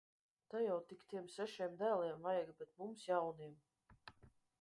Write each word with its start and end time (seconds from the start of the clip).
Tev 0.51 0.61
jau 0.67 0.77
tik 0.93 1.03
tiem 1.11 1.27
sešiem 1.33 1.75
dēliem 1.81 2.23
vajag! 2.23 2.49
Bet 2.63 2.73
mums 2.81 3.05
jauniem. 3.11 3.53